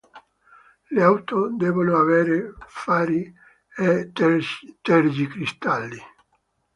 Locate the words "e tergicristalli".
3.77-6.01